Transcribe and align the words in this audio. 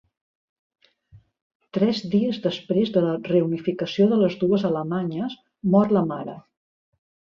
Tres 1.79 2.01
dies 2.15 2.41
després 2.47 2.95
de 2.97 3.05
la 3.09 3.13
reunificació 3.31 4.11
de 4.17 4.21
les 4.25 4.41
dues 4.45 4.69
alemanyes, 4.75 5.41
mor 5.79 5.99
la 6.01 6.09
mare. 6.13 6.41